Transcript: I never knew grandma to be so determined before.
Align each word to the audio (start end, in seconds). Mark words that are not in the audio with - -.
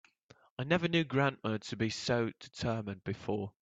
I 0.57 0.63
never 0.63 0.87
knew 0.87 1.03
grandma 1.03 1.57
to 1.59 1.75
be 1.75 1.91
so 1.91 2.31
determined 2.39 3.03
before. 3.03 3.53